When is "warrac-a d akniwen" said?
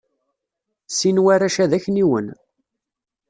1.23-2.27